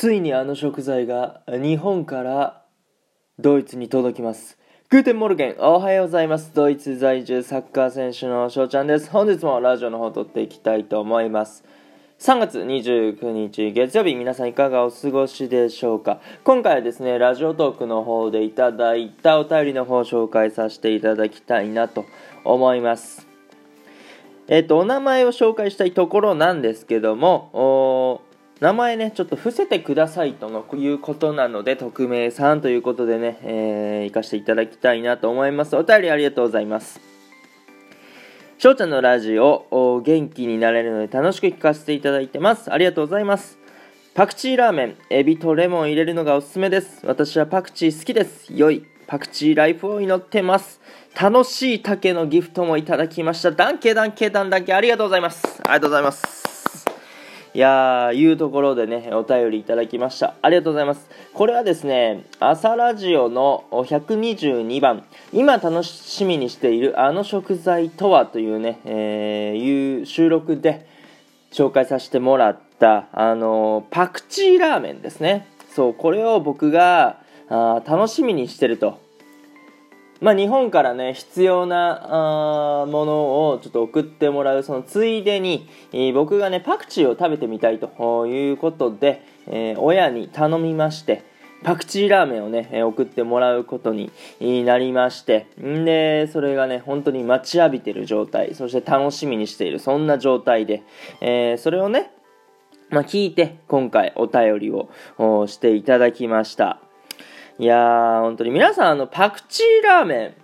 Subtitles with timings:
[0.00, 2.62] ついにあの食材が日本から
[3.40, 4.56] ドイツに届きます。
[4.90, 6.52] Guten Morgen おはようございます。
[6.54, 9.10] ドイツ在住サッカー選手の翔ちゃんです。
[9.10, 11.64] 本日もラジオの方撮っていきたいと思います。
[12.20, 16.20] 3月29日月曜日皆さんいかがお過ごしでしょうか。
[16.44, 22.04] 今回はですねラジオトークの方でいただいたお便りの方を紹介させていただきたいなと
[22.44, 23.26] 思います。
[24.46, 28.27] えっ、とお名前を紹介したいところなんですけども
[28.60, 35.76] 名前ね、ちょっと伏せてくださいとのいうことなので、匿名さんということでね、えー、行かせていただきたいなと思います。
[35.76, 37.00] お便りありがとうございます。
[38.58, 42.72] 翔ちゃんのラジオ、元気になれるので楽しく聞かせていただいてます。
[42.72, 43.58] ありがとうございます。
[44.14, 47.06] パクチーラーメン、エビとレモン入れるのがおすすめです。
[47.06, 48.52] 私はパクチー好きです。
[48.52, 50.80] 良いパクチーライフを祈ってます。
[51.20, 53.52] 楽しい竹のギフトもいただきました。
[53.52, 55.60] ダンケダンケダンダンケありがとうございます。
[55.62, 56.47] ありがとうございます。
[57.54, 60.34] いやー、いうところでね、お便りいただきました。
[60.42, 61.08] ありがとうございます。
[61.32, 70.86] これはですね、朝ラジオの122番、今楽しみにしているあの食材とはというね、えー、いう収録で
[71.50, 75.48] 紹介させてもらった、あのー、パクチーラーメンですね。
[75.74, 77.18] そう、これを僕が
[77.48, 79.07] あ楽しみにしてると。
[80.20, 91.24] まあ、日本からね必要なあものをちょっと送ってもらうそのついでに、えー、僕がねパクチーを食べてみたいということで、えー、親に頼みまして
[91.62, 100.84] パクチーラーメンをね、送ってもらうことになりましてんでそれがね本当に待ちわびてる状態そして楽しみにしているそんな状態で、
[101.20, 102.12] えそれをね
[102.90, 104.88] まあ、聞いて今回お便りを
[105.46, 106.80] していただきました。
[107.60, 110.34] いやー、本当に皆さん、あの、パクチーラーメン、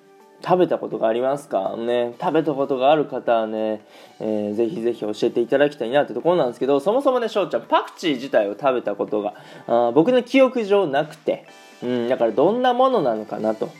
[0.44, 3.80] 食べたことがありますかね、食べたことがある方はね、
[4.20, 9.34] えー、ぜひぜひ教えていただきたいなってところなんですけど、そもそもね、翔ちゃん、パクチー自体を食べたことが、
[9.66, 11.46] あ僕の記憶上なくて、
[11.82, 13.70] うん、だからどんなものなのかなと、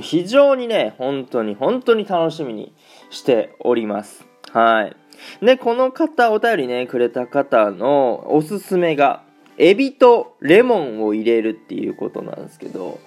[0.00, 2.72] 非常にね、本当に、本当に楽しみに
[3.10, 4.24] しております。
[4.52, 4.96] はい。
[5.44, 9.22] で、この方、お便りね、くれた方のおすすめが、
[9.58, 12.98] エビとレモンを入れるっていうことなんですけど、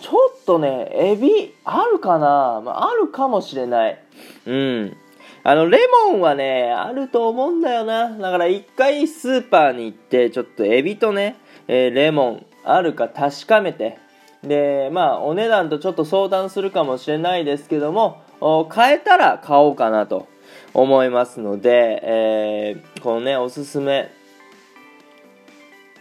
[0.00, 3.98] ちょっとね、エビあるかな、まあ、あるかもしれない。
[4.46, 4.96] うん。
[5.44, 5.78] あの、レ
[6.10, 8.10] モンはね、あると思うんだよな。
[8.10, 11.36] だから一回スーパーに行って、ちょっとエビとね、
[11.66, 13.98] えー、レモンあるか確かめて、
[14.42, 18.22] で、まあ、お値段とちょっと相談するかもしれないですけども、
[18.68, 20.28] 買えたら買おうかなと
[20.74, 24.10] 思いますので、えー、このね、おすすめ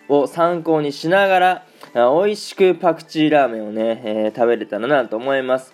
[0.09, 5.73] を参考にしながら、美味しくパクチーラーメンをね、えー、食べれたらなと思います。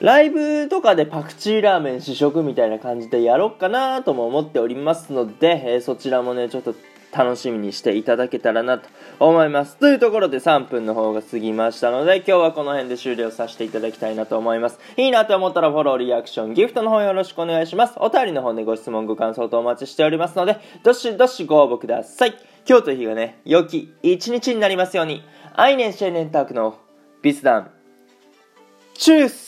[0.00, 6.74] ライブとかでパクチーラーメン試食みたいな感じでやろうかなとも思っておりますので、えー、そちらもね、ちょっと
[7.12, 9.76] 楽しみにしていただけたらなと思います。
[9.76, 14.78] というところで3分の方が過ぎましたので、今日はこの辺で終了させていただきたいなと思います。
[14.96, 17.94] いいなと思ったらフォロー、リアクション、ギフトの方よろしくお願いします。
[17.96, 22.34] お便りの方でご質問、ご感想とお待ちしておりますので、どしどしご応募ください。
[22.68, 25.22] 今日という日がね、良き一日になりますように、
[25.54, 26.78] アイネンシェネンタークの
[27.22, 27.70] ビスダン、
[28.94, 29.45] チュース